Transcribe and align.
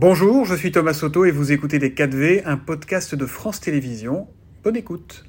Bonjour, 0.00 0.44
je 0.44 0.54
suis 0.54 0.70
Thomas 0.70 0.92
Soto 0.94 1.24
et 1.24 1.32
vous 1.32 1.50
écoutez 1.50 1.80
Les 1.80 1.90
4V, 1.90 2.42
un 2.44 2.56
podcast 2.56 3.16
de 3.16 3.26
France 3.26 3.58
Télévisions. 3.58 4.28
Bonne 4.62 4.76
écoute. 4.76 5.24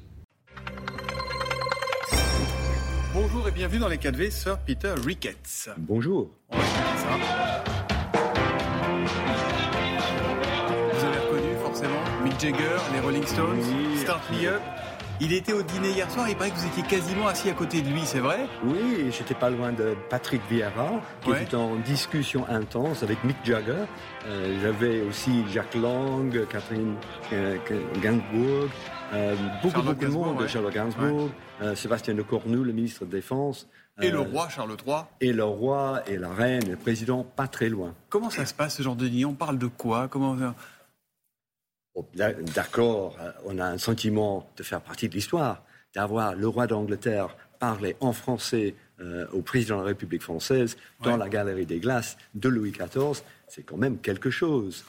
Bonjour 3.12 3.48
et 3.48 3.50
bienvenue 3.50 3.80
dans 3.80 3.88
Les 3.88 3.96
4V, 3.96 4.30
Sir 4.30 4.58
Peter 4.64 4.94
Ricketts. 5.04 5.70
Bonjour. 5.76 6.30
On 6.50 6.56
va 6.56 6.62
écouter 6.62 6.98
ça. 6.98 7.08
Vous 10.92 11.04
avez 11.04 11.18
reconnu 11.18 11.56
forcément 11.60 12.04
Mick 12.22 12.38
Jagger, 12.38 12.78
les 12.92 13.00
Rolling 13.00 13.26
Stones, 13.26 13.58
Oui. 13.58 13.98
Start 13.98 14.22
Me 14.30 14.46
Up. 14.50 14.62
Il 15.22 15.34
était 15.34 15.52
au 15.52 15.62
dîner 15.62 15.90
hier 15.90 16.10
soir, 16.10 16.26
il 16.30 16.34
paraît 16.36 16.50
que 16.50 16.56
vous 16.56 16.66
étiez 16.66 16.82
quasiment 16.82 17.26
assis 17.26 17.50
à 17.50 17.52
côté 17.52 17.82
de 17.82 17.88
lui, 17.90 18.00
c'est 18.04 18.20
vrai? 18.20 18.46
Oui, 18.64 19.10
j'étais 19.10 19.34
pas 19.34 19.50
loin 19.50 19.70
de 19.70 19.94
Patrick 20.08 20.40
Vieira, 20.50 20.92
qui 21.20 21.30
Ouais. 21.30 21.42
était 21.42 21.56
en 21.56 21.76
discussion 21.76 22.46
intense 22.48 23.02
avec 23.02 23.22
Mick 23.22 23.36
Jagger. 23.44 23.84
Euh, 24.26 24.58
J'avais 24.62 25.02
aussi 25.02 25.44
Jacques 25.52 25.74
Lang, 25.74 26.46
Catherine 26.48 26.94
euh, 27.34 27.58
Gainsbourg, 28.00 28.70
euh, 29.12 29.36
beaucoup, 29.62 29.82
beaucoup 29.82 29.94
de 30.04 30.06
monde, 30.06 30.40
ouais. 30.40 30.48
Charles 30.48 30.72
Gainsbourg, 30.72 31.28
euh, 31.60 31.74
Sébastien 31.74 32.14
Lecornu, 32.14 32.64
le 32.64 32.72
ministre 32.72 33.04
de 33.04 33.10
Défense. 33.10 33.68
Et 34.00 34.08
euh, 34.08 34.12
le 34.12 34.20
roi 34.20 34.48
Charles 34.48 34.74
III. 34.86 35.02
Et 35.20 35.34
le 35.34 35.44
roi 35.44 36.00
et 36.06 36.16
la 36.16 36.30
reine, 36.30 36.62
et 36.66 36.70
le 36.70 36.76
président, 36.76 37.24
pas 37.24 37.46
très 37.46 37.68
loin. 37.68 37.92
Comment 38.08 38.30
ça 38.30 38.46
se 38.46 38.54
passe 38.54 38.76
ce 38.76 38.82
genre 38.82 38.96
de 38.96 39.06
dîner? 39.06 39.26
On 39.26 39.34
parle 39.34 39.58
de 39.58 39.66
quoi? 39.66 40.08
Comment 40.08 40.34
D'accord, 42.54 43.16
euh, 43.20 43.30
on 43.44 43.58
a 43.58 43.66
un 43.66 43.78
sentiment 43.78 44.48
de 44.56 44.62
faire 44.62 44.80
partie 44.80 45.08
de 45.08 45.14
l'histoire, 45.14 45.62
d'avoir 45.94 46.34
le 46.34 46.48
roi 46.48 46.66
d'Angleterre 46.66 47.36
parler 47.58 47.96
en 48.00 48.12
français 48.12 48.74
euh, 49.00 49.26
au 49.32 49.42
président 49.42 49.76
de 49.76 49.82
la 49.82 49.88
République 49.88 50.22
française 50.22 50.76
dans 51.02 51.12
Ouais. 51.12 51.18
la 51.18 51.28
galerie 51.28 51.66
des 51.66 51.78
glaces 51.78 52.16
de 52.34 52.48
Louis 52.48 52.70
XIV, 52.72 53.22
c'est 53.48 53.62
quand 53.62 53.76
même 53.76 53.98
quelque 53.98 54.30
chose. 54.30 54.84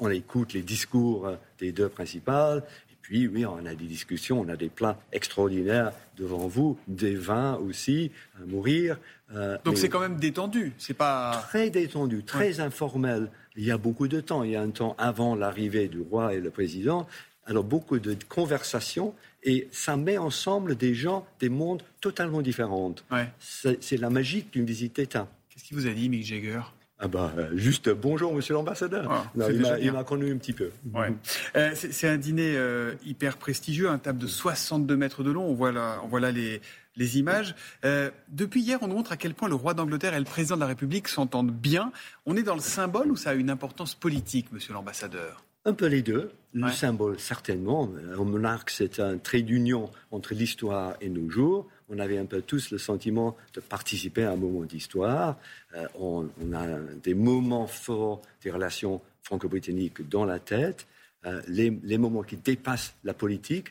On 0.00 0.10
écoute 0.10 0.52
les 0.54 0.62
discours 0.62 1.26
euh, 1.26 1.36
des 1.58 1.72
deux 1.72 1.88
principales, 1.88 2.62
et 2.90 2.96
puis 3.00 3.28
oui, 3.28 3.44
on 3.46 3.64
a 3.66 3.74
des 3.74 3.84
discussions, 3.86 4.40
on 4.40 4.48
a 4.48 4.56
des 4.56 4.68
plats 4.70 4.98
extraordinaires 5.12 5.92
devant 6.16 6.46
vous, 6.46 6.78
des 6.88 7.14
vins 7.14 7.54
aussi 7.56 8.10
à 8.40 8.44
mourir. 8.46 8.98
euh, 9.34 9.56
Donc 9.64 9.78
c'est 9.78 9.88
quand 9.88 10.00
même 10.00 10.16
détendu, 10.16 10.72
c'est 10.78 10.94
pas... 10.94 11.42
très 11.48 11.70
détendu, 11.70 12.22
très 12.24 12.60
informel. 12.60 13.30
Il 13.56 13.64
y 13.64 13.70
a 13.70 13.78
beaucoup 13.78 14.08
de 14.08 14.20
temps. 14.20 14.42
Il 14.42 14.50
y 14.52 14.56
a 14.56 14.62
un 14.62 14.70
temps 14.70 14.94
avant 14.98 15.34
l'arrivée 15.34 15.88
du 15.88 16.00
roi 16.00 16.34
et 16.34 16.40
le 16.40 16.50
président. 16.50 17.06
Alors 17.46 17.64
beaucoup 17.64 17.98
de 17.98 18.16
conversations 18.28 19.14
et 19.42 19.68
ça 19.70 19.96
met 19.96 20.16
ensemble 20.16 20.76
des 20.76 20.94
gens, 20.94 21.26
des 21.40 21.50
mondes 21.50 21.82
totalement 22.00 22.40
différents. 22.40 22.94
Ouais. 23.10 23.28
C'est 23.38 23.98
la 23.98 24.10
magie 24.10 24.46
d'une 24.52 24.64
visite 24.64 24.96
d'État. 24.96 25.28
Qu'est-ce 25.50 25.64
qu'il 25.64 25.76
vous 25.76 25.86
a 25.86 25.90
dit, 25.90 26.08
Mick 26.08 26.24
Jagger? 26.24 26.60
Ah 27.00 27.08
bah 27.08 27.32
juste 27.54 27.90
bonjour 27.90 28.32
Monsieur 28.32 28.54
l'ambassadeur. 28.54 29.10
Ah, 29.10 29.48
il 29.80 29.92
m'a- 29.92 30.04
connu 30.04 30.32
un 30.32 30.36
petit 30.38 30.52
peu. 30.52 30.70
Ouais. 30.94 31.12
Euh, 31.56 31.72
c'est 31.74 31.92
c'est 31.92 32.08
un 32.08 32.16
dîner 32.16 32.54
euh, 32.56 32.94
hyper 33.04 33.36
prestigieux, 33.36 33.90
un 33.90 33.98
table 33.98 34.18
de 34.20 34.28
62 34.28 34.96
mètres 34.96 35.22
de 35.24 35.30
long. 35.32 35.44
On 35.44 35.54
voit 35.54 35.72
là, 35.72 36.00
on 36.04 36.06
voit 36.06 36.20
là 36.20 36.30
les, 36.30 36.62
les 36.96 37.18
images. 37.18 37.54
Euh, 37.84 38.10
depuis 38.28 38.62
hier, 38.62 38.78
on 38.82 38.88
nous 38.88 38.94
montre 38.96 39.12
à 39.12 39.16
quel 39.16 39.34
point 39.34 39.48
le 39.48 39.54
roi 39.54 39.74
d'Angleterre 39.74 40.14
et 40.14 40.18
le 40.18 40.24
président 40.24 40.54
de 40.56 40.60
la 40.60 40.66
République 40.66 41.08
s'entendent 41.08 41.50
bien. 41.52 41.92
On 42.26 42.36
est 42.36 42.42
dans 42.42 42.54
le 42.54 42.60
symbole 42.60 43.10
ou 43.10 43.16
ça 43.16 43.30
a 43.30 43.34
une 43.34 43.50
importance 43.50 43.94
politique, 43.94 44.52
monsieur 44.52 44.72
l'ambassadeur? 44.74 45.44
Un 45.66 45.72
peu 45.72 45.86
les 45.86 46.02
deux. 46.02 46.30
Le 46.52 46.66
Ouais. 46.66 46.72
symbole, 46.72 47.18
certainement. 47.18 47.90
Un 48.16 48.22
monarque, 48.24 48.70
c'est 48.70 49.00
un 49.00 49.16
trait 49.18 49.42
d'union 49.42 49.90
entre 50.12 50.34
l'histoire 50.34 50.94
et 51.00 51.08
nos 51.08 51.28
jours. 51.30 51.66
On 51.88 51.98
avait 51.98 52.18
un 52.18 52.26
peu 52.26 52.42
tous 52.42 52.70
le 52.70 52.78
sentiment 52.78 53.36
de 53.54 53.60
participer 53.60 54.24
à 54.24 54.32
un 54.32 54.36
moment 54.36 54.64
d'histoire. 54.64 55.36
Euh, 55.74 55.86
on, 55.98 56.28
on 56.42 56.52
a 56.52 56.66
des 57.02 57.14
moments 57.14 57.66
forts 57.66 58.20
des 58.42 58.50
relations 58.50 59.00
franco-britanniques 59.22 60.06
dans 60.08 60.24
la 60.26 60.38
tête, 60.38 60.86
euh, 61.24 61.40
les, 61.48 61.70
les 61.82 61.98
moments 61.98 62.22
qui 62.22 62.36
dépassent 62.36 62.94
la 63.04 63.14
politique, 63.14 63.68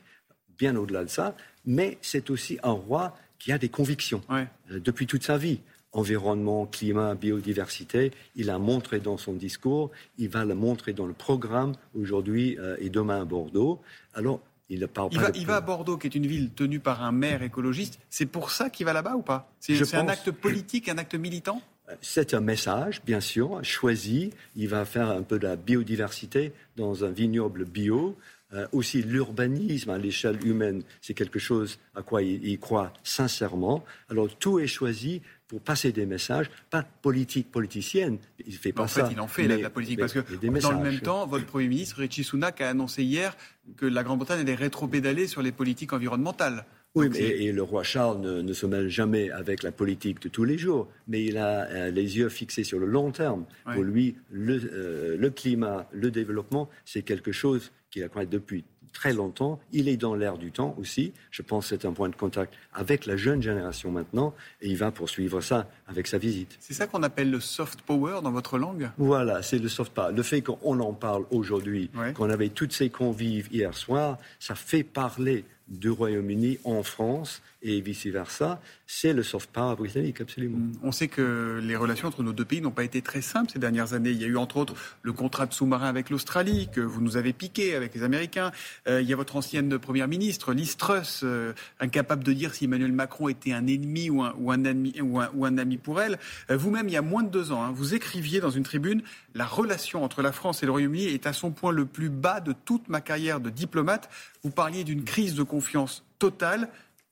bien 0.58 0.76
au-delà 0.76 1.04
de 1.04 1.10
ça. 1.10 1.36
Mais 1.66 1.98
c'est 2.02 2.30
aussi 2.30 2.60
un 2.64 2.72
roi 2.72 3.18
qui 3.40 3.52
a 3.52 3.58
des 3.58 3.70
convictions 3.70 4.22
Ouais. 4.30 4.48
euh, 4.72 4.80
depuis 4.80 5.08
toute 5.08 5.24
sa 5.24 5.38
vie. 5.38 5.60
Environnement, 5.92 6.66
climat, 6.66 7.14
biodiversité, 7.14 8.12
il 8.36 8.50
a 8.50 8.58
montré 8.58 9.00
dans 9.00 9.18
son 9.18 9.34
discours, 9.34 9.92
il 10.18 10.28
va 10.28 10.44
le 10.44 10.56
montrer 10.56 10.92
dans 10.94 11.06
le 11.06 11.14
programme 11.14 11.74
aujourd'hui 11.96 12.58
euh, 12.58 12.76
et 12.80 12.90
demain 12.90 13.22
à 13.22 13.26
Bordeaux. 13.26 13.80
Alors, 14.16 14.40
il 14.70 14.80
ne 14.80 14.88
parle 14.88 15.10
Il 15.12 15.18
pas 15.18 15.26
va, 15.26 15.32
de... 15.32 15.38
il 15.38 15.46
va 15.46 15.58
à 15.58 15.62
Bordeaux, 15.62 15.98
qui 15.98 16.08
est 16.08 16.16
une 16.16 16.26
ville 16.26 16.50
tenue 16.50 16.80
par 16.80 17.04
un 17.04 17.12
maire 17.12 17.44
écologiste. 17.44 18.00
C'est 18.10 18.26
pour 18.26 18.50
ça 18.50 18.72
qu'il 18.72 18.88
va 18.88 18.94
là-bas 18.94 19.16
ou 19.16 19.22
pas? 19.22 19.52
C'est 19.60 19.76
c'est 19.86 19.96
un 19.98 20.06
pense. 20.06 20.12
acte 20.14 20.32
politique, 20.32 20.90
un 20.90 20.98
acte 20.98 21.14
militant? 21.14 21.62
C'est 22.02 22.34
un 22.34 22.40
message, 22.40 23.04
bien 23.06 23.20
sûr, 23.20 23.60
choisi. 23.64 24.32
Il 24.56 24.70
va 24.70 24.86
faire 24.86 25.10
un 25.10 25.22
peu 25.22 25.38
de 25.38 25.46
la 25.46 25.58
biodiversité 25.58 26.54
dans 26.76 27.04
un 27.04 27.12
vignoble 27.12 27.66
bio. 27.66 28.18
Euh, 28.54 28.68
aussi, 28.72 29.02
l'urbanisme 29.02 29.90
à 29.90 29.98
l'échelle 29.98 30.46
humaine, 30.46 30.84
c'est 31.02 31.16
quelque 31.16 31.40
chose 31.40 31.80
à 31.96 32.04
quoi 32.04 32.22
il, 32.22 32.46
il 32.46 32.60
croit 32.60 32.94
sincèrement. 33.04 33.84
Alors, 34.10 34.30
tout 34.38 34.60
est 34.60 34.68
choisi 34.68 35.22
pour 35.48 35.60
passer 35.62 35.92
des 35.92 36.06
messages, 36.06 36.50
pas 36.70 36.84
politique 36.84 37.52
politicienne. 37.52 38.18
Il 38.46 38.54
fait 38.54 38.70
Mais 38.70 38.74
pas 38.74 38.84
En 38.84 38.88
fait, 38.88 39.04
il 39.12 39.20
en 39.20 39.28
fait 39.28 39.48
mais- 39.48 39.62
la 39.62 39.70
politique. 39.70 39.98
mais- 39.98 40.02
Parce 40.02 40.14
que 40.14 40.36
des 40.36 40.50
dans 40.50 40.72
le 40.72 40.84
même 40.84 41.00
temps, 41.00 41.26
votre 41.26 41.46
Premier 41.46 41.68
ministre, 41.68 41.98
Richie 42.00 42.24
Sunak, 42.24 42.62
a 42.62 42.70
annoncé 42.70 43.04
hier 43.04 43.36
que 43.78 43.86
la 43.86 44.04
Grande-Bretagne 44.04 44.42
allait 44.42 44.56
rétro-pédaler 44.56 45.28
sur 45.28 45.42
les 45.42 45.52
politiques 45.52 45.94
environnementales. 45.94 46.66
Oui, 46.96 47.10
mais- 47.12 47.20
et, 47.20 47.46
et 47.46 47.52
le 47.52 47.64
roi 47.64 47.84
Charles 47.84 48.20
ne, 48.22 48.42
ne 48.42 48.54
se 48.54 48.66
mêle 48.66 48.88
jamais 48.90 49.32
avec 49.32 49.64
la 49.64 49.72
politique 49.72 50.22
de 50.22 50.30
tous 50.30 50.44
les 50.44 50.58
jours, 50.58 50.88
mais 51.08 51.24
il 51.26 51.38
a 51.38 51.66
euh, 51.70 51.92
les 51.92 52.18
yeux 52.18 52.30
fixés 52.30 52.64
sur 52.64 52.78
le 52.80 52.86
long 52.86 53.12
terme. 53.12 53.46
Pour 53.74 53.84
lui, 53.84 54.16
le, 54.32 54.62
euh, 54.74 55.18
le 55.18 55.30
climat, 55.32 55.88
le 55.92 56.12
développement, 56.12 56.70
c'est 56.86 57.02
quelque 57.02 57.32
chose 57.32 57.72
qu'il 57.90 58.04
a 58.04 58.10
croit 58.10 58.26
depuis 58.26 58.64
très 58.92 59.12
longtemps. 59.12 59.60
Il 59.72 59.88
est 59.90 59.98
dans 59.98 60.14
l'air 60.14 60.38
du 60.38 60.52
temps 60.52 60.76
aussi. 60.80 61.14
Je 61.32 61.42
pense 61.42 61.68
que 61.68 61.76
c'est 61.76 61.88
un 61.88 61.94
point 61.94 62.10
de 62.10 62.16
contact 62.16 62.54
avec 62.76 63.08
la 63.08 63.18
jeune 63.18 63.42
génération 63.42 63.90
maintenant, 63.90 64.36
et 64.62 64.70
il 64.70 64.78
va 64.78 64.92
poursuivre 64.92 65.42
ça 65.42 65.68
avec 65.88 66.06
sa 66.06 66.20
visite. 66.20 66.58
C'est 66.60 66.76
ça 66.76 66.86
qu'on 66.86 67.02
appelle 67.02 67.32
le 67.32 67.40
soft 67.40 67.82
power 67.82 68.20
dans 68.24 68.32
votre 68.32 68.60
langue? 68.60 68.92
Voilà, 69.00 69.42
c'est 69.42 69.58
le 69.58 69.68
soft 69.68 69.94
power. 69.94 70.14
Le 70.16 70.22
fait 70.22 70.44
qu'on 70.44 70.80
en 70.80 70.94
parle 70.94 71.26
aujourd'hui, 71.32 71.90
qu'on 72.14 72.30
avait 72.30 72.50
toutes 72.50 72.72
ces 72.72 72.92
convives 72.92 73.48
hier 73.52 73.74
soir, 73.74 74.20
ça 74.40 74.54
fait 74.54 74.84
parler 74.84 75.44
du 75.68 75.90
Royaume-Uni 75.90 76.60
en 76.64 76.84
France 76.84 77.42
et 77.62 77.80
vice-versa. 77.82 78.62
C'est 78.86 79.14
le 79.14 79.24
soft 79.24 79.50
power 79.52 79.76
britannique, 79.76 80.22
absolument. 80.22 80.60
On 80.84 80.92
sait 80.92 81.08
que 81.08 81.60
les 81.64 81.76
relations 81.76 82.10
entre 82.10 82.22
nos 82.22 82.34
deux 82.34 82.46
pays 82.46 82.62
n'ont 82.62 82.72
pas 82.72 82.84
été 82.84 83.02
très 83.02 83.22
simples 83.22 83.52
ces 83.52 83.60
dernières 83.60 83.94
années. 83.94 84.12
Il 84.12 84.22
y 84.22 84.26
a 84.26 84.28
eu 84.28 84.38
entre 84.38 84.58
autres 84.58 84.76
le 85.02 85.14
contrat 85.14 85.46
de 85.46 85.54
sous-marin 85.54 85.88
avec 85.88 86.10
l'Australie 86.10 86.68
que 86.72 86.82
vous 86.82 87.02
nous 87.02 87.18
avez 87.18 87.32
piqué 87.32 87.76
avec 87.76 87.96
les 87.96 88.04
Américains. 88.04 88.52
Euh, 88.88 89.02
il 89.02 89.08
y 89.08 89.14
a 89.14 89.16
votre 89.16 89.36
ancienne 89.36 89.80
première 89.80 90.08
ministre, 90.08 90.54
Liz 90.54 90.76
Truss, 90.76 91.22
euh, 91.24 91.54
incapable 91.80 92.24
de 92.24 92.34
dire 92.34 92.54
si 92.54 92.66
Emmanuel 92.66 92.92
Macron 92.92 93.30
était 93.30 93.54
un 93.54 93.66
ennemi 93.66 94.10
ou 94.10 94.22
un, 94.22 94.66
ami, 94.66 94.94
ou 95.02 95.46
un 95.46 95.58
ami 95.58 95.78
pour 95.78 96.02
elle. 96.02 96.20
Euh, 96.52 96.58
Vous-même, 96.58 96.90
il 96.90 96.94
y 96.94 96.98
a 96.98 97.02
moins 97.02 97.24
de 97.24 97.30
deux 97.30 97.52
ans, 97.52 97.64
hein, 97.64 97.72
vous 97.74 97.96
écriviez 97.96 98.42
dans 98.42 98.52
une 98.52 98.64
tribune 98.64 99.02
La 99.34 99.46
relation 99.46 100.04
entre 100.04 100.22
la 100.22 100.34
France 100.34 100.62
et 100.62 100.66
le 100.66 100.72
Royaume-Uni 100.74 101.06
est 101.06 101.26
à 101.26 101.34
son 101.34 101.52
point 101.52 101.72
le 101.72 101.86
plus 101.86 102.10
bas 102.10 102.42
de 102.42 102.54
toute 102.66 102.90
ma 102.90 103.00
carrière 103.00 103.40
de 103.40 103.50
diplomate. 103.50 104.10
Vous 104.44 104.52
parliez 104.52 104.84
d'une 104.84 105.06
crise 105.06 105.36
de 105.36 105.44
confiance 105.58 106.04
totale. 106.18 106.68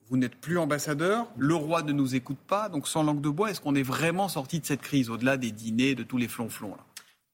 Vous 0.09 0.17
n'êtes 0.17 0.35
plus 0.35 0.57
ambassadeur, 0.57 1.27
le 1.37 1.53
roi 1.53 1.83
ne 1.83 1.93
nous 1.93 2.15
écoute 2.15 2.39
pas, 2.47 2.69
donc 2.69 2.87
sans 2.87 3.03
langue 3.03 3.21
de 3.21 3.29
bois, 3.29 3.51
est-ce 3.51 3.61
qu'on 3.61 3.75
est 3.75 3.83
vraiment 3.83 4.27
sorti 4.29 4.59
de 4.59 4.65
cette 4.65 4.81
crise, 4.81 5.11
au-delà 5.11 5.37
des 5.37 5.51
dîners, 5.51 5.93
de 5.93 6.01
tous 6.03 6.17
les 6.17 6.27
flonflons 6.27 6.71
là? 6.71 6.83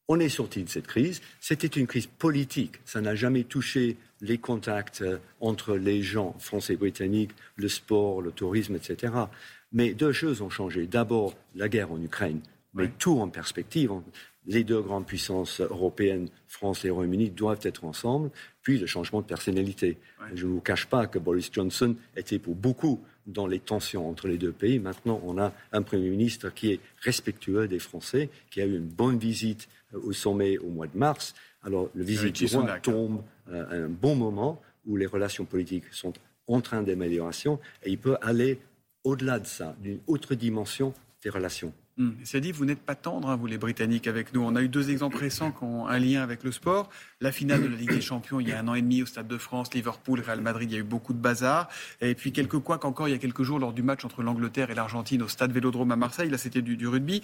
On 0.09 0.19
est 0.19 0.29
sorti 0.29 0.63
de 0.63 0.69
cette 0.69 0.87
crise. 0.87 1.21
C'était 1.41 1.67
une 1.67 1.85
crise 1.87 2.07
politique. 2.07 2.75
Ça 2.85 3.01
n'a 3.01 3.13
jamais 3.15 3.43
touché 3.43 3.97
les 4.21 4.37
contacts 4.37 5.01
euh, 5.01 5.17
entre 5.41 5.75
les 5.75 6.01
gens 6.01 6.33
français 6.39 6.73
et 6.73 6.77
britanniques, 6.77 7.31
le 7.57 7.67
sport, 7.67 8.21
le 8.21 8.31
tourisme, 8.31 8.75
etc. 8.75 9.13
Mais 9.73 9.93
deux 9.93 10.13
choses 10.13 10.41
ont 10.41 10.49
changé. 10.49 10.87
D'abord, 10.87 11.35
la 11.55 11.67
guerre 11.67 11.91
en 11.91 12.01
Ukraine, 12.01 12.39
mais 12.73 12.83
Oui. 12.83 12.89
tout 12.99 13.19
en 13.19 13.27
perspective. 13.29 13.91
Les 14.47 14.63
deux 14.63 14.81
grandes 14.81 15.05
puissances 15.05 15.59
européennes, 15.59 16.29
France 16.47 16.85
et 16.85 16.89
Royaume-Uni, 16.89 17.29
doivent 17.31 17.59
être 17.63 17.83
ensemble. 17.83 18.31
Puis 18.61 18.79
le 18.79 18.85
changement 18.85 19.21
de 19.21 19.27
personnalité. 19.27 19.97
Ouais. 20.21 20.27
Je 20.35 20.45
ne 20.45 20.51
vous 20.51 20.61
cache 20.61 20.87
pas 20.87 21.05
que 21.05 21.19
Boris 21.19 21.49
Johnson 21.51 21.95
était 22.15 22.39
pour 22.39 22.55
beaucoup 22.55 23.01
dans 23.25 23.45
les 23.45 23.59
tensions 23.59 24.09
entre 24.09 24.27
les 24.27 24.37
deux 24.37 24.53
pays. 24.53 24.79
Maintenant, 24.79 25.21
on 25.25 25.37
a 25.37 25.53
un 25.73 25.81
Premier 25.81 26.09
ministre 26.09 26.49
qui 26.53 26.71
est 26.71 26.79
respectueux 27.01 27.67
des 27.67 27.79
Français, 27.79 28.29
qui 28.49 28.61
a 28.61 28.65
eu 28.65 28.77
une 28.77 28.87
bonne 28.87 29.19
visite 29.19 29.67
euh, 29.93 29.99
au 30.01 30.13
sommet 30.13 30.57
au 30.57 30.69
mois 30.69 30.87
de 30.87 30.97
mars. 30.97 31.35
Alors, 31.61 31.89
le 31.93 32.03
visite 32.03 32.35
du 32.35 32.45
roi 32.45 32.61
Sunak. 32.61 32.81
tombe 32.81 33.23
euh, 33.49 33.65
à 33.69 33.75
un 33.75 33.89
bon 33.89 34.15
moment 34.15 34.61
où 34.85 34.95
les 34.95 35.05
relations 35.05 35.43
politiques 35.43 35.83
sont 35.91 36.13
en 36.47 36.61
train 36.61 36.81
d'amélioration 36.81 37.59
et 37.83 37.91
il 37.91 37.97
peut 37.97 38.17
aller 38.21 38.59
au-delà 39.03 39.39
de 39.39 39.45
ça, 39.45 39.75
d'une 39.81 39.99
autre 40.07 40.35
dimension 40.35 40.93
des 41.23 41.29
relations. 41.29 41.73
Hum, 41.99 42.15
C'est 42.23 42.41
dit, 42.41 42.51
vous 42.51 42.65
n'êtes 42.65 42.81
pas 42.81 42.93
tendre, 42.93 43.27
hein, 43.27 43.35
vous 43.35 43.47
les 43.47 43.57
Britanniques, 43.57 44.05
avec 44.05 44.31
nous. 44.31 44.41
On 44.41 44.55
a 44.55 44.61
eu 44.61 44.69
deux 44.69 44.91
exemples 44.91 45.17
récents 45.17 45.51
qui 45.51 45.63
ont 45.63 45.87
un 45.87 45.97
lien 45.97 46.21
avec 46.21 46.43
le 46.43 46.51
sport. 46.51 46.89
La 47.21 47.31
finale 47.31 47.63
de 47.63 47.67
la 47.67 47.75
Ligue 47.75 47.89
des 47.89 48.01
Champions, 48.01 48.39
il 48.39 48.47
y 48.47 48.51
a 48.51 48.59
un 48.59 48.67
an 48.67 48.75
et 48.75 48.83
demi 48.83 49.01
au 49.01 49.07
Stade 49.07 49.27
de 49.27 49.37
France, 49.39 49.73
Liverpool, 49.73 50.19
Real 50.19 50.39
Madrid, 50.39 50.69
il 50.69 50.73
y 50.75 50.77
a 50.77 50.81
eu 50.81 50.83
beaucoup 50.83 51.13
de 51.13 51.17
bazar. 51.17 51.69
Et 51.99 52.13
puis 52.13 52.31
quelques 52.31 52.59
couacs 52.59 52.85
encore 52.85 53.07
il 53.07 53.11
y 53.11 53.15
a 53.15 53.17
quelques 53.17 53.41
jours 53.41 53.57
lors 53.57 53.73
du 53.73 53.81
match 53.81 54.05
entre 54.05 54.21
l'Angleterre 54.21 54.69
et 54.69 54.75
l'Argentine 54.75 55.23
au 55.23 55.27
Stade 55.27 55.51
Vélodrome 55.51 55.91
à 55.91 55.95
Marseille. 55.95 56.29
Là, 56.29 56.37
c'était 56.37 56.61
du, 56.61 56.87
rugby. 56.87 57.23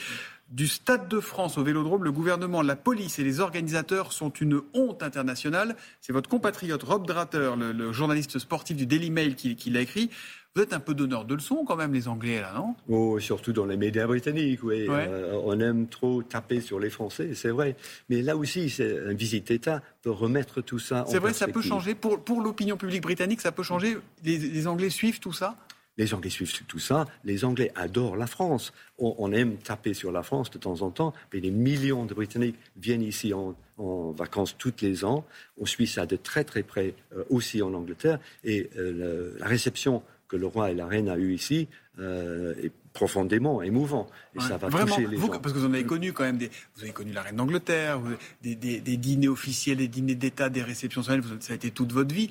Du 0.49 0.67
Stade 0.67 1.07
de 1.07 1.19
France 1.19 1.57
au 1.57 1.63
Vélodrome, 1.63 2.03
le 2.03 2.11
gouvernement, 2.11 2.61
la 2.61 2.75
police 2.75 3.17
et 3.17 3.23
les 3.23 3.39
organisateurs 3.39 4.11
sont 4.11 4.29
une 4.29 4.61
honte 4.73 5.01
internationale. 5.01 5.75
C'est 5.99 6.13
votre 6.13 6.29
compatriote 6.29 6.83
Rob 6.83 7.07
Dratter, 7.07 7.53
le, 7.57 7.91
journaliste 7.91 8.37
sportif 8.37 8.77
du 8.77 8.85
Daily 8.85 9.09
Mail, 9.09 9.35
qui, 9.35 9.55
qui 9.55 9.71
l'a 9.71 9.81
écrit. 9.81 10.09
Vous 10.55 10.61
êtes 10.61 10.73
un 10.73 10.79
peu 10.79 10.93
donneur 10.93 11.25
de 11.25 11.33
leçons 11.33 11.65
quand 11.65 11.75
même, 11.75 11.93
les 11.93 12.07
Anglais, 12.07 12.39
là, 12.39 12.53
non? 12.55 12.75
Oh, 12.87 13.19
Surtout 13.19 13.53
dans 13.53 13.65
les 13.65 13.75
médias 13.75 14.05
britanniques, 14.05 14.63
oui. 14.63 14.85
Euh, 14.87 15.33
on 15.43 15.59
aime 15.59 15.87
trop 15.87 16.21
taper 16.21 16.61
sur 16.61 16.79
les 16.79 16.91
Français, 16.91 17.31
c'est 17.33 17.49
vrai. 17.49 17.75
Mais 18.09 18.21
là 18.21 18.37
aussi, 18.37 18.69
c'est 18.69 18.99
un 18.99 19.13
visite 19.13 19.47
d'État 19.47 19.81
peut 20.03 20.11
remettre 20.11 20.61
tout 20.61 20.77
ça 20.77 21.05
en 21.05 21.07
C'est 21.07 21.17
vrai, 21.17 21.33
ça 21.33 21.47
peut 21.47 21.61
changer. 21.61 21.95
Pour, 21.95 22.23
pour 22.23 22.39
l'opinion 22.39 22.77
publique 22.77 23.01
britannique, 23.01 23.41
ça 23.41 23.51
peut 23.51 23.63
changer. 23.63 23.97
Les, 24.23 24.67
Anglais 24.67 24.91
suivent 24.91 25.19
tout 25.19 25.33
ça? 25.33 25.55
Les 25.97 26.13
Anglais 26.13 26.29
suivent 26.29 26.51
tout 26.65 26.79
ça. 26.79 27.05
Les 27.23 27.45
Anglais 27.45 27.71
adorent 27.75 28.15
la 28.15 28.27
France. 28.27 28.73
On, 28.97 29.31
aime 29.31 29.57
taper 29.57 29.93
sur 29.93 30.11
la 30.11 30.23
France 30.23 30.49
de 30.51 30.57
temps 30.57 30.81
en 30.81 30.91
temps, 30.91 31.13
mais 31.33 31.41
des 31.41 31.51
millions 31.51 32.05
de 32.05 32.13
Britanniques 32.13 32.57
viennent 32.77 33.01
ici 33.01 33.33
en, 33.33 33.55
vacances 33.77 34.55
tous 34.57 34.73
les 34.81 35.03
ans. 35.03 35.25
On 35.59 35.65
suit 35.65 35.87
ça 35.87 36.05
de 36.05 36.15
très 36.15 36.43
très 36.43 36.61
près 36.61 36.93
euh, 37.15 37.23
aussi 37.29 37.61
en 37.61 37.73
Angleterre. 37.73 38.19
Et 38.43 38.69
euh, 38.77 39.35
la 39.39 39.47
réception 39.47 40.03
que 40.27 40.37
le 40.37 40.45
roi 40.45 40.71
et 40.71 40.75
la 40.75 40.85
reine 40.85 41.09
a 41.09 41.17
eu 41.17 41.33
ici 41.33 41.67
euh, 41.99 42.53
est 42.61 42.71
profondément 42.93 43.63
émouvant. 43.63 44.07
Et 44.35 44.39
ça 44.39 44.57
va 44.57 44.69
toucher 44.69 45.07
les 45.07 45.17
vous, 45.17 45.27
gens. 45.27 45.39
Parce 45.39 45.53
que 45.53 45.59
vous 45.59 45.65
en 45.65 45.73
avez 45.73 45.85
connu 45.85 46.13
quand 46.13 46.23
même, 46.23 46.37
des, 46.37 46.51
vous 46.75 46.83
avez 46.83 46.91
connu 46.91 47.11
la 47.11 47.23
reine 47.23 47.35
d'Angleterre, 47.35 47.99
des, 48.41 48.55
dîners 48.55 49.27
officiels, 49.27 49.77
des 49.77 49.87
dîners 49.87 50.15
d'État, 50.15 50.49
des 50.49 50.61
réceptions 50.61 51.01
solennelles, 51.01 51.37
ça 51.39 51.53
a 51.53 51.55
été 51.55 51.71
toute 51.71 51.91
votre 51.91 52.13
vie. 52.13 52.29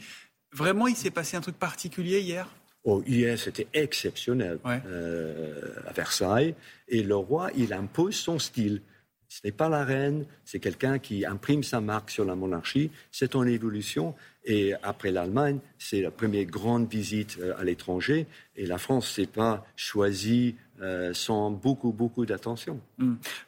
Vraiment, 0.53 0.87
il 0.87 0.97
s'est 0.97 1.11
passé 1.11 1.37
un 1.37 1.41
truc 1.41 1.57
particulier 1.57 2.21
hier? 2.21 2.49
Oh, 2.85 3.03
hier, 3.07 3.39
c'était 3.39 3.69
exceptionnel 3.73 4.59
euh, 4.67 5.75
à 5.87 5.93
Versailles. 5.93 6.55
Et 6.89 7.03
le 7.03 7.17
roi, 7.17 7.51
il 7.57 7.73
impose 7.73 8.17
son 8.17 8.39
style. 8.39 8.83
Ce 9.29 9.41
n'est 9.45 9.53
pas 9.53 9.71
la 9.71 9.85
reine, 9.85 10.27
c'est 10.45 10.59
quelqu'un 10.59 10.99
qui 10.99 11.25
imprime 11.25 11.63
sa 11.63 11.81
marque 11.81 12.11
sur 12.11 12.25
la 12.25 12.35
monarchie. 12.35 12.91
C'est 13.11 13.35
en 13.35 13.47
évolution. 13.47 14.15
Et 14.45 14.75
après 14.83 15.11
l'Allemagne, 15.11 15.59
c'est 15.79 16.03
la 16.03 16.11
première 16.11 16.45
grande 16.45 16.91
visite 16.91 17.39
euh, 17.41 17.55
à 17.59 17.65
l'étranger. 17.65 18.27
Et 18.57 18.67
la 18.67 18.79
France 18.79 19.09
s'est 19.09 19.27
pas 19.27 19.65
choisie 19.77 20.57
euh, 20.83 21.15
sans 21.15 21.51
beaucoup, 21.51 21.93
beaucoup 21.93 22.27
d'attention. 22.27 22.81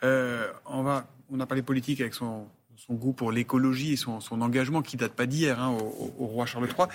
Euh, 0.05 0.47
on, 0.67 0.83
va, 0.83 1.07
on 1.31 1.41
a 1.41 1.47
parlé 1.47 1.63
politique 1.63 2.01
avec 2.01 2.15
son, 2.15 2.47
son 2.77 2.95
goût 2.95 3.13
pour 3.13 3.33
l'écologie 3.33 3.95
et 3.95 3.97
son, 3.97 4.21
son, 4.21 4.41
engagement 4.41 4.83
qui 4.83 4.97
date 4.97 5.13
pas 5.13 5.27
d'hier 5.27 5.61
hein, 5.61 5.71
au, 5.71 6.15
au, 6.19 6.27
roi 6.27 6.47
Charles 6.47 6.69
III. 6.69 6.87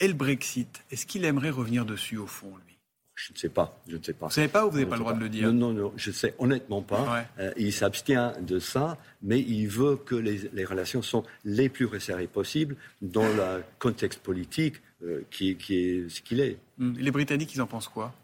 Et 0.00 0.08
le 0.08 0.14
Brexit, 0.14 0.82
est-ce 0.90 1.06
qu'il 1.06 1.24
aimerait 1.24 1.50
revenir 1.50 1.84
dessus 1.84 2.16
au 2.16 2.26
fond, 2.26 2.52
lui? 2.66 2.70
Je 3.14 3.34
ne 3.34 3.38
sais 3.38 3.50
pas. 3.50 3.78
Je 3.86 3.98
ne 3.98 4.02
sais 4.02 4.14
pas. 4.14 4.26
Vous 4.26 4.32
savez 4.32 4.48
pas 4.48 4.64
ou 4.64 4.70
vous 4.70 4.78
n'avez 4.78 4.88
pas 4.88 4.96
le 4.96 5.00
droit 5.00 5.12
de 5.12 5.20
le 5.20 5.28
dire? 5.28 5.52
Non, 5.52 5.72
non, 5.72 5.72
non. 5.74 5.92
Je 5.96 6.08
ne 6.08 6.14
sais 6.14 6.34
honnêtement 6.38 6.80
pas. 6.80 7.26
Euh, 7.38 7.52
il 7.58 7.72
s'abstient 7.72 8.32
de 8.40 8.58
ça, 8.58 8.96
mais 9.22 9.40
il 9.40 9.66
veut 9.66 9.96
que 9.96 10.14
les, 10.14 10.64
relations 10.64 11.02
soient 11.02 11.24
les 11.44 11.68
plus 11.68 11.84
resserrées 11.84 12.28
possibles 12.28 12.76
dans 13.02 13.28
le 13.28 13.62
contexte 13.78 14.20
politique 14.20 14.76
euh, 15.04 15.22
qui, 15.30 15.50
est 15.50 16.08
ce 16.08 16.22
qu'il 16.22 16.40
est. 16.40 16.56
Hum. 16.80 16.94
Les 16.98 17.10
Britanniques, 17.10 17.54
ils 17.54 17.60
en 17.60 17.66
pensent 17.66 17.88
quoi? 17.88 18.14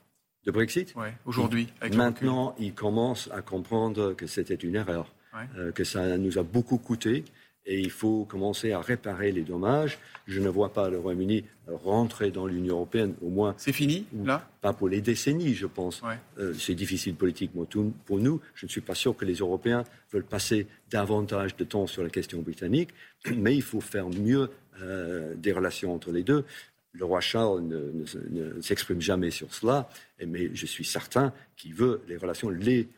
De 0.46 0.50
Brexit? 0.50 0.94
Oui, 0.96 1.08
aujourd'hui. 1.26 1.68
Maintenant, 1.92 2.54
ils 2.58 2.72
commencent 2.72 3.28
à 3.32 3.42
comprendre 3.42 4.14
que 4.14 4.26
c'était 4.26 4.54
une 4.54 4.76
erreur, 4.76 5.12
euh, 5.56 5.72
que 5.72 5.84
ça 5.84 6.16
nous 6.16 6.38
a 6.38 6.42
beaucoup 6.42 6.78
coûté 6.78 7.24
et 7.66 7.80
il 7.80 7.90
faut 7.90 8.24
commencer 8.24 8.72
à 8.72 8.80
réparer 8.80 9.32
les 9.32 9.42
dommages. 9.42 9.98
Je 10.26 10.40
ne 10.40 10.48
vois 10.48 10.72
pas 10.72 10.88
le 10.88 10.98
Royaume-Uni 10.98 11.44
rentrer 11.66 12.30
dans 12.30 12.46
l'Union 12.46 12.76
européenne, 12.76 13.14
au 13.20 13.28
moins. 13.28 13.54
C'est 13.58 13.72
fini, 13.72 14.06
là? 14.24 14.48
Pas 14.60 14.72
pour 14.72 14.88
les 14.88 15.00
décennies, 15.00 15.54
je 15.54 15.66
pense. 15.66 16.00
Euh, 16.38 16.54
c'est 16.54 16.74
difficile 16.74 17.14
politiquement 17.16 17.66
pour 18.04 18.18
nous. 18.18 18.40
Je 18.54 18.66
ne 18.66 18.70
suis 18.70 18.80
pas 18.80 18.94
sûr 18.94 19.16
que 19.16 19.24
les 19.24 19.34
Européens 19.34 19.84
veulent 20.12 20.24
passer 20.24 20.68
davantage 20.90 21.56
de 21.56 21.64
temps 21.64 21.86
sur 21.86 22.02
la 22.02 22.08
question 22.08 22.40
britannique, 22.40 22.90
mais 23.36 23.54
il 23.54 23.62
faut 23.62 23.80
faire 23.80 24.08
mieux 24.08 24.48
euh, 24.80 25.34
des 25.34 25.52
relations 25.52 25.92
entre 25.92 26.12
les 26.12 26.22
deux. 26.22 26.44
Le 26.92 27.04
roi 27.04 27.20
Charles 27.20 27.62
ne, 27.62 28.60
s'exprime 28.62 29.00
jamais 29.02 29.30
sur 29.30 29.52
cela, 29.52 29.88
mais 30.24 30.50
je 30.54 30.66
suis 30.66 30.84
certain 30.84 31.32
qu'il 31.56 31.74
veut 31.74 32.00
les 32.08 32.16
relations 32.16 32.48
les 32.48 32.88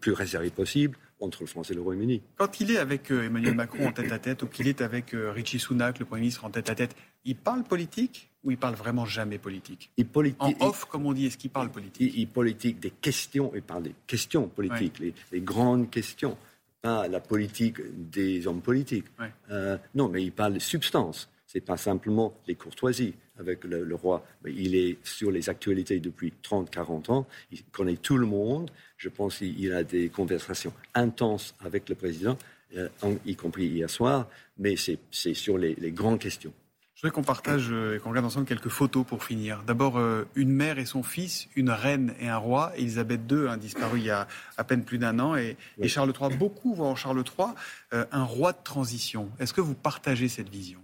plus 0.00 0.12
réservées 0.12 0.50
possibles 0.50 0.96
entre 1.20 1.42
le 1.42 1.46
France 1.46 1.70
et 1.70 1.74
le 1.74 1.80
Royaume-Uni. 1.80 2.22
Quand 2.36 2.60
il 2.60 2.70
est 2.70 2.78
avec 2.78 3.10
euh, 3.10 3.24
Emmanuel 3.24 3.54
Macron 3.54 3.86
en 3.86 3.92
tête 3.92 4.12
à 4.12 4.18
tête 4.18 4.42
ou 4.42 4.46
qu'il 4.46 4.68
est 4.68 4.80
avec 4.80 5.14
euh, 5.14 5.30
Richie 5.30 5.58
Sunak, 5.58 5.98
le 5.98 6.04
Premier 6.04 6.22
ministre, 6.22 6.44
en 6.44 6.50
tête 6.50 6.70
à 6.70 6.74
tête, 6.74 6.96
il 7.24 7.36
parle 7.36 7.62
politique 7.62 8.30
ou 8.42 8.50
il 8.50 8.56
parle 8.56 8.74
vraiment 8.74 9.04
jamais 9.04 9.38
politique? 9.38 9.90
Il 9.98 10.06
En 10.38 10.52
off, 10.60 10.86
comme 10.86 11.06
on 11.06 11.12
dit, 11.12 11.26
est-ce 11.26 11.36
qu'il 11.36 11.50
parle 11.50 11.70
politique? 11.70 12.12
Il, 12.16 12.26
politique 12.26 12.80
des 12.80 12.90
questions, 12.90 13.52
il 13.54 13.62
parle 13.62 13.82
des 13.82 13.94
questions 14.06 14.48
politiques, 14.48 14.98
les, 14.98 15.40
grandes 15.40 15.90
questions, 15.90 16.38
pas 16.80 17.06
la 17.06 17.20
politique 17.20 17.76
des 18.10 18.46
hommes 18.46 18.62
politiques. 18.62 19.04
Euh, 19.50 19.76
non, 19.94 20.08
mais 20.08 20.22
il 20.22 20.32
parle 20.32 20.54
de 20.54 20.58
substance. 20.58 21.28
C'est 21.52 21.60
pas 21.60 21.76
simplement 21.76 22.32
les 22.46 22.54
courtoisies 22.54 23.14
avec 23.36 23.64
le, 23.64 23.92
roi. 23.96 24.24
il 24.46 24.76
est 24.76 24.98
sur 25.02 25.32
les 25.32 25.50
actualités 25.50 25.98
depuis 25.98 26.32
30, 26.42 26.70
40 26.70 27.10
ans. 27.10 27.26
Il 27.50 27.64
connaît 27.64 27.96
tout 27.96 28.16
le 28.18 28.26
monde. 28.26 28.70
Je 28.96 29.08
pense 29.08 29.38
qu'il 29.38 29.72
a 29.72 29.82
des 29.82 30.10
conversations 30.10 30.72
intenses 30.94 31.56
avec 31.58 31.88
le 31.88 31.96
président, 31.96 32.38
euh, 32.76 32.88
y 33.26 33.34
compris 33.34 33.66
hier 33.66 33.90
soir. 33.90 34.28
Mais 34.58 34.76
c'est 34.76 35.34
sur 35.34 35.58
les, 35.58 35.74
grandes 35.90 36.20
questions. 36.20 36.52
Je 36.94 37.00
voudrais 37.02 37.16
qu'on 37.16 37.24
partage 37.24 37.70
euh, 37.72 37.96
et 37.96 37.98
qu'on 37.98 38.10
regarde 38.10 38.26
ensemble 38.26 38.46
quelques 38.46 38.68
photos 38.68 39.04
pour 39.04 39.24
finir. 39.24 39.64
D'abord, 39.66 39.98
euh, 39.98 40.28
une 40.36 40.52
mère 40.52 40.78
et 40.78 40.86
son 40.86 41.02
fils, 41.02 41.48
une 41.56 41.70
reine 41.70 42.14
et 42.20 42.28
un 42.28 42.36
roi. 42.36 42.72
Elisabeth 42.76 43.22
II 43.28 43.48
a 43.48 43.56
disparu 43.56 43.98
il 43.98 44.04
y 44.04 44.10
a 44.10 44.28
à 44.56 44.62
peine 44.62 44.84
plus 44.84 44.98
d'un 44.98 45.18
an. 45.18 45.34
Et, 45.34 45.56
Charles 45.88 46.12
III, 46.12 46.36
beaucoup 46.36 46.76
voient 46.76 46.86
en 46.86 46.94
Charles 46.94 47.24
III 47.26 47.48
un 47.90 48.22
roi 48.22 48.52
de 48.52 48.62
transition. 48.62 49.32
Est-ce 49.40 49.52
que 49.52 49.60
vous 49.60 49.74
partagez 49.74 50.28
cette 50.28 50.48
vision? 50.48 50.78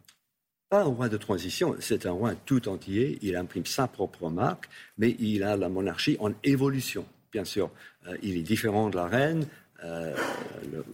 Pas 0.68 0.82
un 0.82 0.84
roi 0.84 1.08
de 1.08 1.16
transition, 1.16 1.76
c'est 1.78 2.06
un 2.06 2.12
roi 2.12 2.34
tout 2.34 2.68
entier. 2.68 3.18
Il 3.22 3.36
imprime 3.36 3.66
sa 3.66 3.86
propre 3.86 4.30
marque, 4.30 4.68
mais 4.98 5.14
il 5.18 5.42
a 5.42 5.56
la 5.56 5.68
monarchie 5.68 6.16
en 6.18 6.32
évolution, 6.42 7.06
bien 7.32 7.44
sûr. 7.44 7.70
Euh, 8.06 8.16
il 8.22 8.36
est 8.36 8.42
différent 8.42 8.90
de 8.90 8.96
la 8.96 9.06
reine. 9.06 9.46
Euh, 9.84 10.14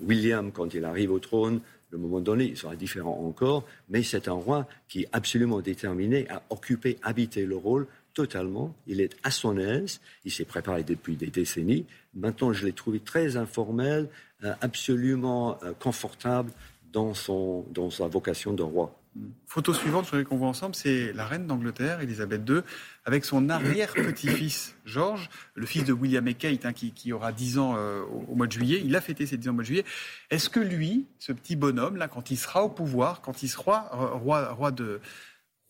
William, 0.03 0.53
quand 0.53 0.75
il 0.75 0.85
arrive 0.85 1.11
au 1.13 1.19
trône, 1.19 1.61
le 1.91 1.99
moment 1.99 2.21
donné, 2.21 2.45
il 2.45 2.57
sera 2.57 2.77
différent 2.77 3.19
encore, 3.27 3.65
mais 3.89 4.03
c'est 4.03 4.29
un 4.29 4.33
roi 4.33 4.67
qui 4.89 5.03
est 5.03 5.09
absolument 5.13 5.61
déterminé 5.61 6.29
à 6.29 6.43
occuper, 6.51 6.99
habiter 7.03 7.47
le 7.47 7.57
rôle 7.57 7.87
totalement. 8.15 8.75
Il 8.87 9.01
est 9.01 9.17
à 9.23 9.31
son 9.31 9.57
aise, 9.57 10.01
il 10.25 10.33
s'est 10.33 10.45
préparé 10.45 10.85
depuis 10.85 11.17
des 11.17 11.29
décennies. 11.29 11.87
Maintenant, 12.15 12.53
je 12.53 12.67
l'ai 12.67 12.73
trouvé 12.73 13.01
très 13.01 13.37
informel, 13.37 14.09
euh, 14.45 14.53
absolument 14.61 15.59
confortable 15.81 16.51
dans, 16.93 17.15
son, 17.15 17.65
dans 17.71 17.89
sa 17.89 18.07
vocation 18.07 18.53
de 18.53 18.63
roi. 18.63 19.02
Photo 19.47 19.75
suivante, 19.75 20.07
voudrais 20.07 20.25
qu'on 20.25 20.39
voit 20.39 20.49
ensemble, 20.49 20.75
c'est 20.75 21.13
la 21.13 21.27
reine 21.27 21.47
d'Angleterre, 21.47 22.01
Elisabeth 22.01 22.49
II, 22.49 22.61
avec 23.05 23.27
son 23.27 23.51
arrière-petit-fils, 23.51 24.75
George, 24.87 25.29
le 25.55 25.67
fils 25.67 25.85
de 25.85 25.93
William 25.93 26.27
et 26.27 26.35
Kate, 26.35 26.65
hein, 26.65 26.73
qui, 26.73 27.13
aura 27.13 27.33
10 27.33 27.59
ans 27.59 27.75
euh, 27.77 28.03
au, 28.29 28.35
mois 28.35 28.47
de 28.47 28.53
juillet. 28.53 28.81
Il 28.83 28.97
a 28.97 29.03
fêté 29.03 29.27
ses 29.27 29.37
10 29.37 29.49
ans 29.49 29.51
au 29.51 29.55
mois 29.55 29.63
de 29.63 29.67
juillet. 29.67 29.85
Est-ce 30.31 30.49
que 30.49 30.61
lui, 30.61 31.05
ce 31.19 31.33
petit 31.33 31.57
bonhomme, 31.57 31.97
là, 31.97 32.09
quand 32.09 32.31
il 32.31 32.39
sera 32.39 32.65
au 32.65 32.71
pouvoir, 32.71 33.21
quand 33.21 33.43
il 33.43 33.49
sera 33.49 33.91
roi, 33.93 34.51
roi 34.53 34.71
de 34.71 35.01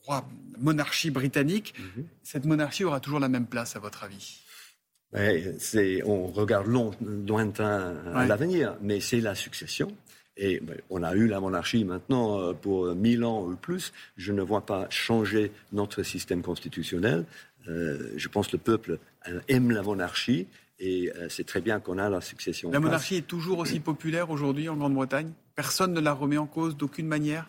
roi 0.05 0.29
monarchie 0.59 1.11
britannique, 1.11 1.75
mhm. 1.79 2.05
cette 2.23 2.45
monarchie 2.45 2.85
aura 2.85 3.01
toujours 3.01 3.21
la 3.21 3.29
même 3.29 3.47
place, 3.47 3.75
à 3.75 3.81
votre 3.81 4.05
avis? 4.05 4.41
On 6.05 6.27
regarde 6.29 6.67
lointain 6.69 7.97
à 8.15 8.27
l'avenir, 8.27 8.77
mais 8.81 9.01
c'est 9.01 9.21
la 9.21 9.35
succession. 9.35 9.95
Et 10.37 10.61
ben, 10.61 10.77
on 10.91 11.03
a 11.03 11.15
eu 11.15 11.27
la 11.27 11.41
monarchie 11.41 11.85
maintenant 11.85 12.41
euh, 12.41 12.53
pour 12.53 12.95
mille 12.95 13.25
ans 13.25 13.45
ou 13.45 13.55
plus. 13.57 13.93
Je 14.17 14.33
ne 14.33 14.43
vois 14.43 14.65
pas 14.65 14.87
changer 14.91 15.53
notre 15.73 16.03
système 16.03 16.43
constitutionnel. 16.43 17.25
Euh, 17.69 18.13
je 18.17 18.29
pense 18.29 18.49
que 18.49 18.53
le 18.53 18.63
peuple 18.63 18.99
euh, 19.29 19.41
aime 19.49 19.71
la 19.71 19.83
monarchie 19.83 20.47
et 20.85 21.13
c'est 21.29 21.47
très 21.47 21.61
bien 21.61 21.79
qu'on 21.79 21.97
a 21.97 22.11
la 22.11 22.21
succession. 22.21 22.73
La 22.73 22.81
monarchie 22.81 23.15
est 23.15 23.27
toujours 23.29 23.59
aussi 23.59 23.79
populaire 23.79 24.31
aujourd'hui 24.31 24.69
en 24.69 24.77
Grande-Bretagne 24.77 25.31
Personne 25.55 25.93
ne 25.93 26.01
la 26.01 26.13
remet 26.13 26.39
en 26.39 26.47
cause 26.47 26.77
d'aucune 26.77 27.07
manière 27.07 27.49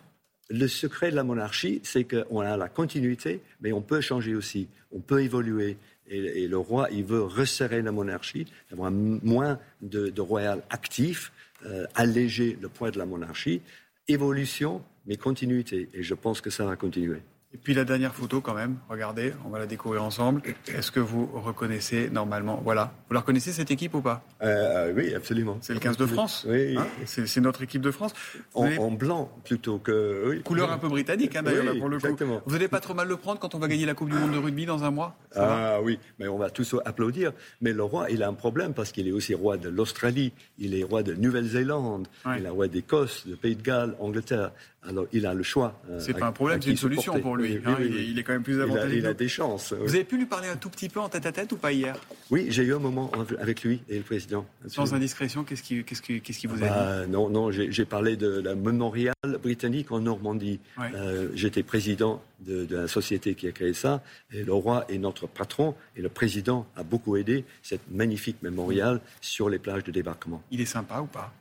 le 0.50 0.68
secret 0.68 1.10
de 1.10 1.16
la 1.16 1.24
monarchie, 1.24 1.80
c'est 1.84 2.04
qu'on 2.04 2.40
a 2.40 2.56
la 2.56 2.68
continuité, 2.68 3.40
mais 3.60 3.72
on 3.72 3.80
peut 3.80 4.00
changer 4.00 4.34
aussi, 4.34 4.68
on 4.92 5.00
peut 5.00 5.22
évoluer. 5.22 5.76
Et, 6.08 6.46
le 6.48 6.58
roi, 6.58 6.88
il 6.92 7.04
veut 7.04 7.22
resserrer 7.22 7.80
la 7.80 7.92
monarchie, 7.92 8.46
avoir 8.70 8.90
moins 8.90 9.58
de, 9.80 10.10
de 10.10 10.20
royal 10.20 10.62
actifs, 10.70 11.32
euh, 11.64 11.86
alléger 11.94 12.58
le 12.60 12.68
poids 12.68 12.90
de 12.90 12.98
la 12.98 13.06
monarchie. 13.06 13.62
Évolution, 14.06 14.82
mais 15.06 15.16
continuité. 15.16 15.88
Et 15.94 16.02
je 16.02 16.14
pense 16.14 16.40
que 16.40 16.50
ça 16.50 16.66
va 16.66 16.76
continuer. 16.76 17.22
Et 17.54 17.56
puis 17.56 17.72
la 17.72 17.84
dernière 17.84 18.12
photo 18.12 18.40
quand 18.40 18.52
même, 18.52 18.78
regardez, 18.88 19.32
on 19.46 19.48
va 19.48 19.60
la 19.60 19.66
découvrir 19.66 20.02
ensemble. 20.02 20.42
Est-ce 20.66 20.90
que 20.90 20.98
vous 20.98 21.30
reconnaissez 21.32 22.10
normalement 22.10 22.60
Voilà. 22.64 22.92
Vous 23.08 23.14
la 23.14 23.20
reconnaissez 23.20 23.52
cette 23.52 23.70
équipe 23.70 23.94
ou 23.94 24.00
pas? 24.00 24.24
Euh, 24.42 24.92
Oui, 24.92 25.14
absolument. 25.14 25.58
C'est 25.60 25.72
le 25.72 25.78
15 25.78 25.96
de 25.96 26.06
France 26.06 26.44
Oui. 26.48 26.76
Hein? 26.76 26.84
C'est 27.06 27.40
notre 27.40 27.62
équipe 27.62 27.80
de 27.80 27.92
France. 27.92 28.12
En, 28.54 28.90
blanc 28.90 29.30
plutôt 29.44 29.78
que. 29.78 30.30
Oui. 30.30 30.42
Couleur 30.42 30.72
un 30.72 30.78
peu 30.78 30.88
britannique 30.88 31.36
hein, 31.36 31.44
d'ailleurs 31.44 31.78
pour 31.78 31.88
le 31.88 31.96
exactement. 31.96 32.38
coup. 32.38 32.42
Vous 32.46 32.52
n'allez 32.54 32.66
pas 32.66 32.80
trop 32.80 32.92
mal 32.92 33.06
le 33.06 33.16
prendre 33.16 33.38
quand 33.38 33.54
on 33.54 33.60
va 33.60 33.68
gagner 33.68 33.86
la 33.86 33.94
Coupe 33.94 34.10
du 34.10 34.16
Monde 34.16 34.32
de 34.32 34.38
rugby 34.38 34.66
dans 34.66 34.82
un 34.82 34.90
mois? 34.90 35.16
Ah 35.36 35.78
oui, 35.80 36.00
mais 36.18 36.26
on 36.26 36.38
va 36.38 36.50
tous 36.50 36.74
applaudir. 36.84 37.32
Mais 37.60 37.72
le 37.72 37.84
roi, 37.84 38.10
il 38.10 38.24
a 38.24 38.28
un 38.28 38.34
problème 38.34 38.74
parce 38.74 38.90
qu'il 38.90 39.06
est 39.06 39.12
aussi 39.12 39.32
roi 39.32 39.58
de 39.58 39.68
l'Australie, 39.68 40.32
il 40.58 40.74
est 40.74 40.82
roi 40.82 41.04
de 41.04 41.14
Nouvelle-Zélande, 41.14 42.08
il 42.36 42.44
est 42.46 42.48
roi 42.48 42.66
d'Écosse, 42.66 43.28
de 43.28 43.36
Pays 43.36 43.54
de 43.54 43.62
Galles, 43.62 43.94
Angleterre. 44.00 44.50
Alors, 44.86 45.06
il 45.12 45.26
a 45.26 45.34
le 45.34 45.42
choix. 45.42 45.80
Euh, 45.90 45.98
c'est 45.98 46.14
pas 46.14 46.26
un 46.26 46.32
problème, 46.32 46.60
c'est 46.60 46.70
une 46.70 46.76
solution 46.76 47.18
pour 47.20 47.36
lui. 47.36 47.58
Hein, 47.64 47.76
il, 47.80 48.18
est, 48.18 48.22
quand 48.22 48.32
même 48.32 48.42
plus 48.42 48.60
avantageux. 48.60 48.98
Il 48.98 49.06
a, 49.06 49.14
des 49.14 49.28
chances. 49.28 49.72
Vous 49.72 49.94
avez 49.94 50.04
pu 50.04 50.18
lui 50.18 50.26
parler 50.26 50.48
un 50.48 50.56
tout 50.56 50.68
petit 50.68 50.88
peu 50.88 51.00
en 51.00 51.08
tête 51.08 51.26
à 51.26 51.32
tête 51.32 51.50
ou 51.52 51.56
pas 51.56 51.72
hier? 51.72 51.96
Oui, 52.30 52.46
j'ai 52.50 52.62
eu 52.64 52.74
un 52.74 52.78
moment 52.78 53.10
avec 53.40 53.62
lui 53.62 53.82
et 53.88 53.96
le 53.96 54.02
président. 54.02 54.46
Sans 54.66 54.92
indiscrétion, 54.94 55.44
qu'est-ce 55.44 55.62
qui, 55.62 55.84
qu'est-ce 55.84 56.02
qui, 56.02 56.20
qu'est-ce 56.20 56.38
qui 56.38 56.46
vous 56.46 56.62
a 56.62 56.68
bah, 56.68 57.04
dit? 57.04 57.10
Non, 57.10 57.30
non, 57.30 57.50
j'ai 57.50 57.84
parlé 57.84 58.16
de 58.16 58.40
la 58.40 58.54
mémorial 58.54 59.14
britannique 59.42 59.90
en 59.92 60.00
Normandie. 60.00 60.60
Euh, 60.78 61.28
j'étais 61.34 61.62
président 61.62 62.22
de, 62.40 62.64
de, 62.64 62.76
la 62.76 62.88
société 62.88 63.34
qui 63.34 63.48
a 63.48 63.52
créé 63.52 63.72
ça 63.72 64.02
et 64.32 64.42
le 64.42 64.52
roi 64.52 64.84
est 64.88 64.98
notre 64.98 65.26
patron 65.26 65.74
et 65.96 66.02
le 66.02 66.08
président 66.08 66.66
a 66.76 66.82
beaucoup 66.82 67.16
aidé 67.16 67.44
cette 67.62 67.90
magnifique 67.90 68.42
mémorial 68.42 69.00
sur 69.20 69.48
les 69.48 69.58
plages 69.58 69.84
de 69.84 69.92
débarquement. 69.92 70.42
Il 70.50 70.60
est 70.60 70.66
sympa 70.66 71.00
ou 71.00 71.06
pas? 71.06 71.32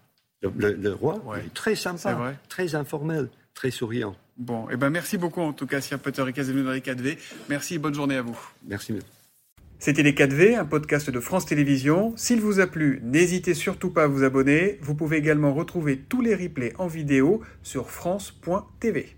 Le, 0.58 0.94
roi 0.94 1.22
est 1.38 1.54
très 1.54 1.76
sympa, 1.76 2.34
très 2.50 2.76
informel, 2.76 3.30
très 3.54 3.72
souriant. 3.72 4.16
Bon, 4.38 4.68
et 4.70 4.74
eh 4.74 4.78
ben 4.78 4.90
merci 4.90 5.18
beaucoup 5.18 5.42
en 5.42 5.54
tout 5.54 5.68
cas, 5.68 5.80
Sir 5.80 6.00
Peter 6.00 6.24
et 6.28 6.64
dans 6.64 6.72
les 6.72 6.80
4V. 6.80 7.18
Merci 7.50 7.76
et 7.76 7.78
bonne 7.78 7.94
journée 7.94 8.18
à 8.18 8.24
vous. 8.24 8.38
Merci. 8.68 8.94
C'était 9.78 10.02
Les 10.02 10.14
4V, 10.14 10.58
un 10.58 10.64
podcast 10.64 11.10
de 11.10 11.20
France 11.20 11.46
Télévisions. 11.46 12.14
S'il 12.16 12.40
vous 12.40 12.62
a 12.62 12.68
plu, 12.68 13.02
n'hésitez 13.04 13.54
surtout 13.54 13.90
pas 13.90 14.04
à 14.04 14.08
vous 14.08 14.24
abonner. 14.24 14.80
Vous 14.82 14.96
pouvez 14.96 15.18
également 15.18 15.54
retrouver 15.54 15.98
tous 15.98 16.22
les 16.22 16.36
replays 16.36 16.74
en 16.80 16.88
vidéo 16.88 17.42
sur 17.64 17.92
France.tv. 17.92 19.18